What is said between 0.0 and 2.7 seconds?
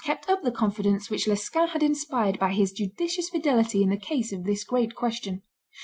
kept up the confidence which Lescun had inspired by